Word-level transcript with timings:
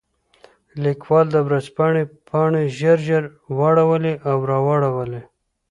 لیکوال 0.83 1.25
د 1.33 1.37
ورځپاڼې 1.47 2.03
پاڼې 2.27 2.63
ژر 2.77 2.97
ژر 3.07 3.23
واړولې 3.57 4.13
او 4.29 4.37
راواړولې. 4.49 5.21